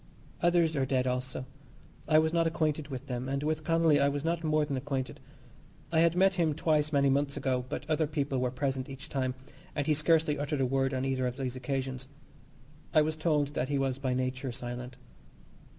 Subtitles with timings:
[0.41, 1.45] Others are dead also.
[2.07, 5.19] I was not acquainted with them, and with Connolly I was not more than acquainted.
[5.91, 9.35] I had met him twice many months ago, but other people were present each time,
[9.75, 12.07] and he scarcely uttered a word on either of these occasions.
[12.95, 14.97] I was told that he was by nature silent.